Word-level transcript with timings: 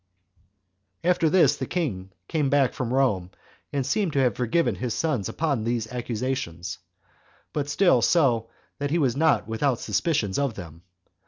4. 1.03 1.11
After 1.11 1.29
this 1.29 1.57
the 1.57 1.67
king 1.67 2.09
came 2.27 2.49
back 2.49 2.73
from 2.73 2.91
Rome, 2.91 3.29
and 3.71 3.85
seemed 3.85 4.13
to 4.13 4.19
have 4.21 4.35
forgiven 4.35 4.73
his 4.73 4.95
sons 4.95 5.29
upon 5.29 5.63
these 5.63 5.85
accusations; 5.91 6.79
but 7.53 7.69
still 7.69 8.01
so 8.01 8.49
that 8.79 8.89
he 8.89 8.97
was 8.97 9.15
not 9.15 9.47
without 9.47 9.75
his 9.77 9.85
suspicions 9.85 10.39
of 10.39 10.55
them. 10.55 10.81